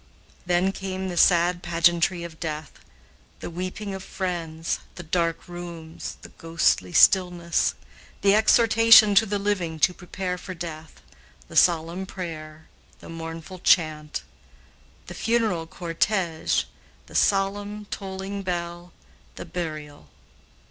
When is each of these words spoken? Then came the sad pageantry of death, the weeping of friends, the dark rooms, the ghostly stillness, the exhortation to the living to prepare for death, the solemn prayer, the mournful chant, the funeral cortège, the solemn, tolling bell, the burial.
Then 0.47 0.71
came 0.71 1.09
the 1.09 1.15
sad 1.15 1.61
pageantry 1.61 2.23
of 2.23 2.39
death, 2.39 2.71
the 3.39 3.51
weeping 3.51 3.93
of 3.93 4.01
friends, 4.03 4.79
the 4.95 5.03
dark 5.03 5.47
rooms, 5.47 6.17
the 6.23 6.29
ghostly 6.39 6.91
stillness, 6.91 7.75
the 8.21 8.33
exhortation 8.33 9.13
to 9.13 9.27
the 9.27 9.37
living 9.37 9.77
to 9.81 9.93
prepare 9.93 10.39
for 10.39 10.55
death, 10.55 11.03
the 11.49 11.55
solemn 11.55 12.07
prayer, 12.07 12.67
the 12.99 13.09
mournful 13.09 13.59
chant, 13.59 14.23
the 15.05 15.13
funeral 15.13 15.67
cortège, 15.67 16.63
the 17.05 17.13
solemn, 17.13 17.85
tolling 17.91 18.41
bell, 18.41 18.91
the 19.35 19.45
burial. 19.45 20.09